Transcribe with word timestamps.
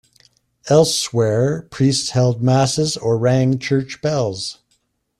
Elsewhere, 0.67 1.67
priests 1.69 2.09
held 2.09 2.41
masses 2.41 2.97
or 2.97 3.19
rang 3.19 3.59
church 3.59 4.01
bells. 4.01 4.57